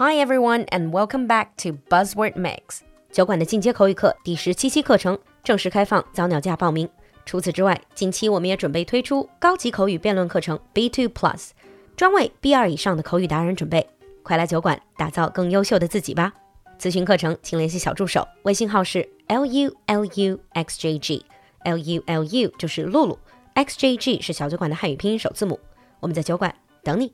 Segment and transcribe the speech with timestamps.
[0.00, 6.88] Hi everyone, and welcome back to Buzzword Mix 酒馆的进阶口语课第十七期课程正式开放早鸟价报名。
[7.26, 11.48] 除此之外，近期我们也准备推出高级口语辩论课程 B2 Plus，
[11.96, 13.84] 专为 B2 以上的口语达人准备。
[14.22, 16.32] 快来酒馆打造更优秀的自己吧！
[16.78, 23.18] 咨询课程请联系小助手，微信号是 l u l u x j g，l u l u 就是露露
[23.54, 25.58] ，x j g 是小酒馆的汉语拼音首字母。
[25.98, 26.54] 我们在酒馆
[26.84, 27.12] 等你。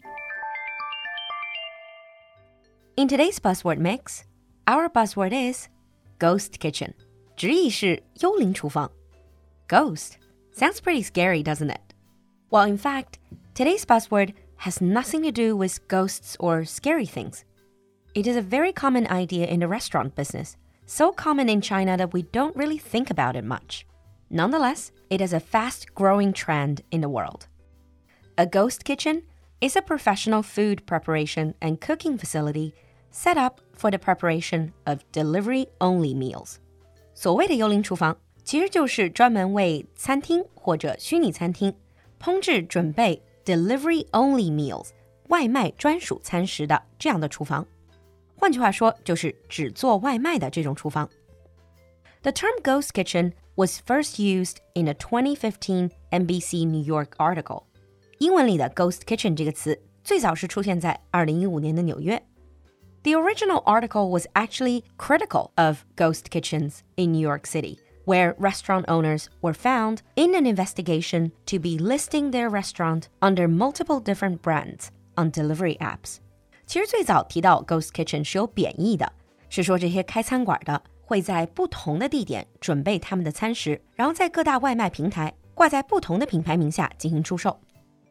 [2.95, 4.25] In today's buzzword mix,
[4.67, 5.67] our buzzword is
[6.19, 6.93] ghost kitchen.
[7.35, 8.91] 直译是幽灵厨房.
[9.67, 10.17] Ghost
[10.53, 11.93] sounds pretty scary, doesn't it?
[12.49, 13.19] Well, in fact,
[13.53, 17.45] today's buzzword has nothing to do with ghosts or scary things.
[18.13, 22.11] It is a very common idea in the restaurant business, so common in China that
[22.11, 23.85] we don't really think about it much.
[24.29, 27.47] Nonetheless, it is a fast growing trend in the world.
[28.37, 29.23] A ghost kitchen
[29.63, 32.73] is a professional food preparation and cooking facility
[33.11, 36.55] set up for the preparation of delivery-only meals.
[37.13, 41.73] 所谓的幽灵厨房，其实就是专门为餐厅或者虚拟餐厅
[42.19, 44.89] 烹制准备 delivery-only meals
[45.27, 47.65] 外卖专属餐食的这样的厨房。
[48.35, 51.09] 换句话说，就是只做外卖的这种厨房。
[52.21, 57.63] The term ghost kitchen was first used in a 2015 NBC New York article.
[58.19, 62.21] 英文里的 ghost kitchen 这个词最早是出现在2015年的纽约。
[63.03, 69.27] The original article was actually critical of ghost kitchens in New York City, where restaurant owners
[69.39, 75.31] were found in an investigation to be listing their restaurant under multiple different brands on
[75.31, 76.17] delivery apps.
[76.65, 79.13] 其实最早提到 ghost kitchen 是有贬义的，
[79.49, 87.57] 是说这些开餐馆的会在不同的地点准备他们的餐食，然后在各大外卖平台挂在不同的品牌名下进行出售。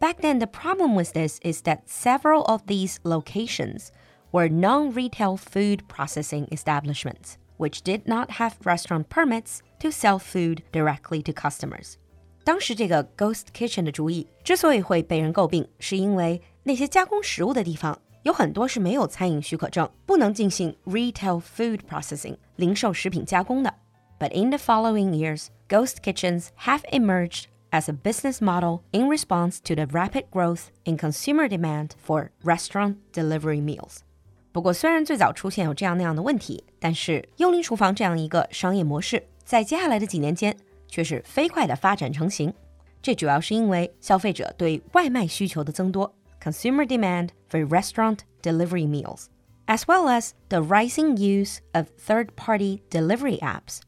[0.02, 3.88] Back then, the problem with this is that several of these locations
[4.30, 11.22] were non-retail food processing establishments, which did not have restaurant permits to sell food directly
[11.22, 11.94] to customers.
[12.44, 23.74] 当时这个 ghost kitchen 的主意之所以会被人诟病，是因为那些加工食物的地方有很多是没有餐饮许可证，不能进行 retail food processing 零售食品加工的。
[24.18, 29.74] But in the following years, ghost kitchens have emerged as a business model in response to
[29.74, 33.98] the rapid growth in consumer demand for restaurant delivery meals.
[34.52, 40.56] 不过，虽然最早出现有这样那样的问题，但是幽灵厨房这样一个商业模式，在接下来的几年间
[40.88, 42.52] 却是飞快的发展成型。
[43.00, 46.12] 这主要是因为消费者对外卖需求的增多
[46.42, 53.80] （consumer demand for restaurant delivery meals），as well as the rising use of third-party delivery apps，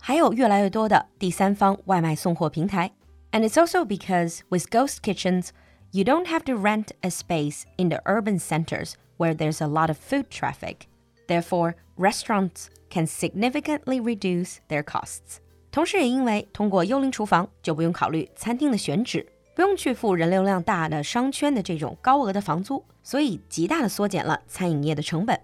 [0.00, 2.90] 还有越来越多的第三方外卖送货平台。
[3.32, 5.52] And it's also because with ghost kitchens,
[5.92, 9.88] you don't have to rent a space in the urban centers where there's a lot
[9.88, 10.86] of food traffic.
[11.26, 15.40] Therefore, restaurants can significantly reduce their costs.
[15.70, 25.38] 同时，也因为通过幽灵厨房，就不用考虑餐厅的选址，不用去付人流量大的商圈的这种高额的房租，所以极大的缩减了餐饮业的成本。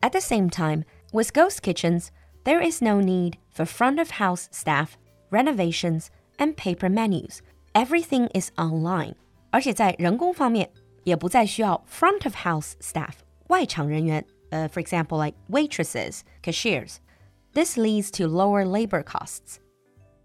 [0.00, 2.08] At the same time, with ghost kitchens,
[2.44, 4.90] there is no need for front of house staff,
[5.30, 6.06] renovations,
[6.38, 7.40] and paper menus.
[7.74, 9.14] Everything is online.
[9.50, 10.70] 而且在人工方面，
[11.04, 13.12] 也不再需要 front of house staff
[13.48, 16.96] 外场人员，呃、uh,，for example like waitresses, cashiers.
[17.54, 19.58] This leads to lower labor costs.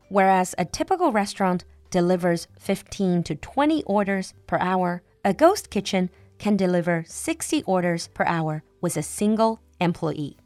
[0.10, 6.58] Whereas a typical restaurant delivers 15 to 20 orders per hour, a ghost kitchen can
[6.58, 10.38] deliver 60 orders per hour with a single employee.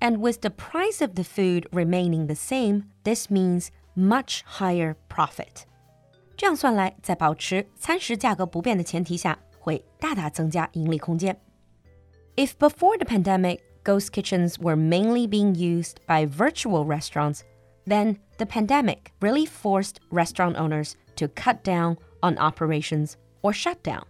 [0.00, 5.64] And with the price of the food remaining the same, this means much higher profit.
[6.36, 11.36] 这样算来，在保持餐食价格不变的前提下，会大大增加盈利空间。
[12.36, 17.40] If before the pandemic, ghost kitchens were mainly being used by virtual restaurants,
[17.86, 24.04] then the pandemic really forced restaurant owners to cut down on operations or shut down.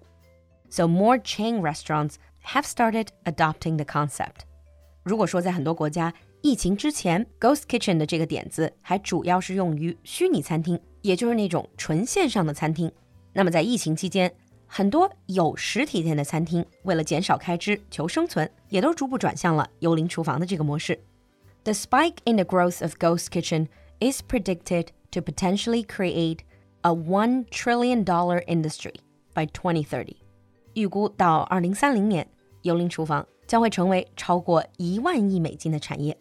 [0.68, 4.42] So more chain restaurants have started adopting the concept.
[5.02, 6.12] 如果说在很多国家，
[6.43, 12.91] 疫情之前，ghost kitchen 的这个点子还主要是用于虚拟餐厅，也就是那种纯线上的餐厅。
[13.31, 14.29] 那么在疫情期间，
[14.67, 20.99] 很多有实体店的餐厅为了减少开支、求生存，也都逐步转向了幽灵厨房的这个模式。
[21.63, 23.69] The spike in the growth of ghost kitchen
[24.01, 26.39] is predicted to potentially create
[26.81, 28.95] a one trillion dollar industry
[29.33, 30.17] by 2030。
[30.73, 32.27] 预估到二零三零年，
[32.63, 36.17] 幽灵厨房将会成为超过一万亿美金的产业。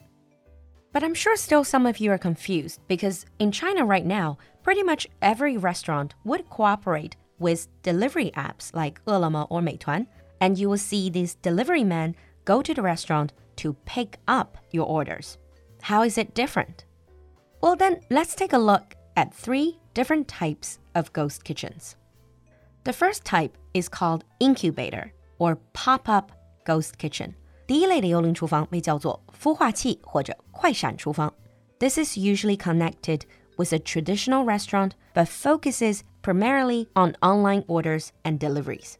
[0.92, 4.82] But I'm sure still some of you are confused because in China right now, pretty
[4.82, 10.06] much every restaurant would cooperate with delivery apps like Ele.me or Meituan,
[10.40, 14.86] and you will see these delivery men go to the restaurant to pick up your
[14.86, 15.38] orders.
[15.80, 16.84] How is it different?
[17.60, 21.96] Well, then let's take a look at three different types of ghost kitchens.
[22.84, 26.32] The first type is called incubator or pop up
[26.64, 27.34] ghost kitchen.
[27.65, 31.33] 第一类的幽灵厨房被叫做孵化器或者快闪厨房。
[31.79, 33.21] This is usually connected
[33.57, 38.93] with a traditional restaurant but focuses primarily on online orders and deliveries.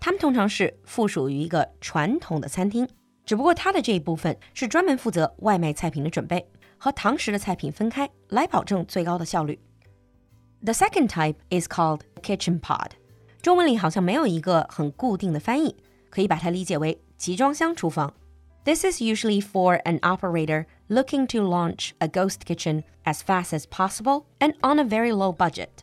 [0.00, 2.88] 它们通常是附属于一个传统的餐厅，
[3.24, 6.46] 只不过它的这一部分是专门负责外卖菜品的准备，
[6.78, 9.58] 和堂食的菜品分开，来保证最高的效率。
[10.62, 12.90] The second type is called kitchen pod。
[13.42, 15.76] 中文里好像没有一个很固定的翻译，
[16.10, 18.12] 可以把它理解为 集装箱厨房。
[18.64, 24.24] This is usually for an operator looking to launch a ghost kitchen as fast as possible
[24.38, 25.82] and on a very low budget.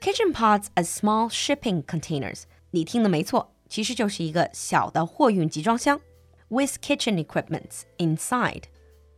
[0.00, 2.44] Kitchen pods are small shipping containers.
[2.70, 6.00] 你听的没错，其实就是一个小的货运集装箱，
[6.48, 8.64] with kitchen equipments inside.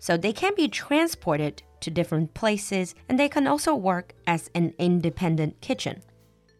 [0.00, 4.74] So they can be transported to different places and they can also work as an
[4.76, 5.98] independent kitchen.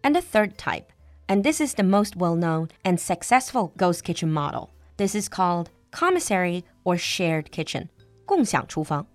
[0.03, 0.87] And the third type,
[1.27, 4.71] and this is the most well known and successful ghost kitchen model.
[4.99, 7.89] This is called commissary or shared kitchen.
[8.27, 9.07] 共享厨房.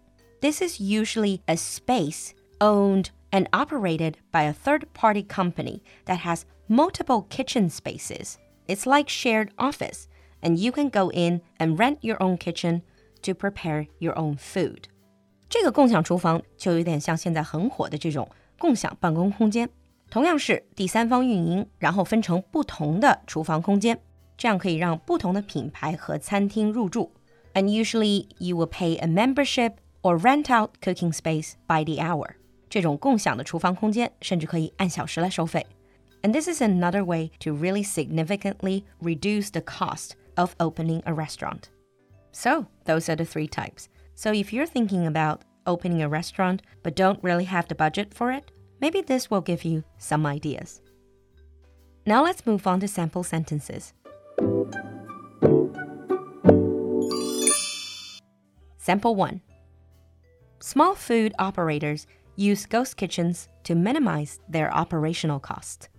[0.42, 6.44] This is usually a space owned and operated by a third party company that has
[6.68, 8.36] multiple kitchen spaces.
[8.68, 10.06] It's like shared office,
[10.42, 12.82] and you can go in and rent your own kitchen
[13.24, 14.84] to prepare your own food.
[15.50, 19.68] 这个共享厨房就有点像现在很火的这种共享办公空间，
[20.10, 24.00] 同样是第三方运营，然后分成不同的厨房空间，
[24.38, 27.12] 这样可以让不同的品牌和餐厅入住。
[27.54, 32.36] And usually you will pay a membership or rent out cooking space by the hour.
[32.70, 35.66] 这种共享的厨房空间甚至可以按小时来收费。
[36.22, 41.70] And this is another way to really significantly reduce the cost of opening a restaurant.
[42.32, 43.88] So, those are the three types.
[44.16, 48.32] So, if you're thinking about opening a restaurant but don't really have the budget for
[48.32, 48.52] it,
[48.82, 50.82] maybe this will give you some ideas.
[52.06, 53.94] Now, let's move on to sample sentences.
[58.84, 59.42] Sample 1
[60.60, 65.90] Small food operators use ghost kitchens to minimize their operational cost.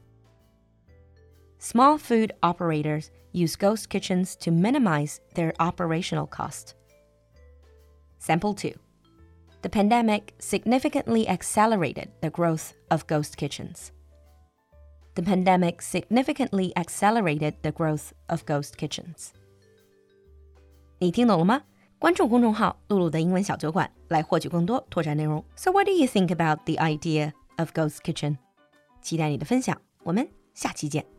[1.58, 6.74] Small food operators use ghost kitchens to minimize their operational cost.
[8.18, 8.72] Sample 2
[9.62, 13.92] The pandemic significantly accelerated the growth of ghost kitchens.
[15.14, 19.32] The pandemic significantly accelerated the growth of ghost kitchens.
[20.98, 21.62] 你听懂了吗？
[21.97, 25.43] 关注公众号“露露的英文小酒馆”来获取更多拓展内容。
[25.55, 28.37] So what do you think about the idea of ghost kitchen？
[29.01, 31.14] 期待你的分享，我们下期见。